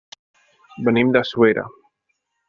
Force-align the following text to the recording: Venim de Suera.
Venim 0.87 1.11
de 1.17 1.21
Suera. 1.33 1.67